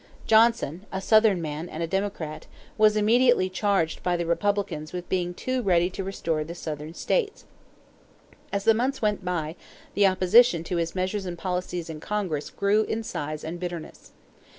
Johnson, 0.25 0.87
a 0.91 0.99
Southern 0.99 1.43
man 1.43 1.69
and 1.69 1.83
a 1.83 1.87
Democrat, 1.87 2.47
was 2.75 2.97
immediately 2.97 3.49
charged 3.51 4.01
by 4.01 4.17
the 4.17 4.25
Republicans 4.25 4.93
with 4.93 5.07
being 5.09 5.31
too 5.35 5.61
ready 5.61 5.91
to 5.91 6.03
restore 6.03 6.43
the 6.43 6.55
Southern 6.55 6.95
states. 6.95 7.45
As 8.51 8.63
the 8.63 8.73
months 8.73 9.03
went 9.03 9.23
by, 9.23 9.55
the 9.93 10.07
opposition 10.07 10.63
to 10.63 10.77
his 10.77 10.95
measures 10.95 11.27
and 11.27 11.37
policies 11.37 11.87
in 11.87 11.99
Congress 11.99 12.49
grew 12.49 12.81
in 12.85 13.03
size 13.03 13.43
and 13.43 13.59
bitterness. 13.59 14.09